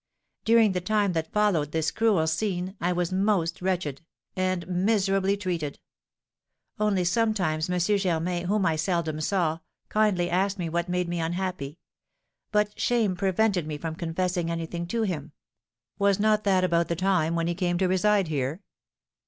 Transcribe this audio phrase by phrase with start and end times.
[0.45, 4.01] During the time that followed this cruel scene, I was most wretched,
[4.35, 5.77] and miserably treated;
[6.79, 7.77] only sometimes M.
[7.77, 9.59] Germain, whom I seldom saw,
[9.89, 11.77] kindly asked me what made me unhappy;
[12.51, 15.33] but shame prevented me from confessing anything to him."
[15.99, 18.61] "Was not that about the time when he came to reside here?"